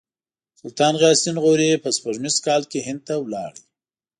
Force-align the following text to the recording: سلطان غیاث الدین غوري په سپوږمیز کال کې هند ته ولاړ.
سلطان 0.59 0.93
غیاث 1.01 1.21
الدین 1.21 1.37
غوري 1.43 1.69
په 1.83 1.89
سپوږمیز 1.97 2.35
کال 2.45 2.61
کې 2.71 2.79
هند 2.87 3.01
ته 3.07 3.13
ولاړ. 3.19 3.53